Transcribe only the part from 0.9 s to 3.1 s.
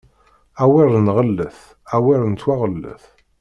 nɣellet, awer nettwaɣellet!